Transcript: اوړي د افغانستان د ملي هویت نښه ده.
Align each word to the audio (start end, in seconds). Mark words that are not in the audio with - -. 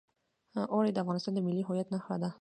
اوړي 0.73 0.91
د 0.93 0.97
افغانستان 1.03 1.33
د 1.35 1.39
ملي 1.45 1.61
هویت 1.67 1.87
نښه 1.93 2.15
ده. 2.21 2.29